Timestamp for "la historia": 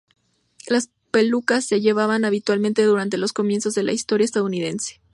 3.83-4.25